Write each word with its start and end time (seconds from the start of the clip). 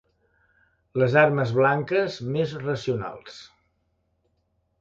Les 1.01 1.17
armes 1.23 1.53
blanques 1.59 2.17
més 2.39 2.57
racionals. 2.65 3.39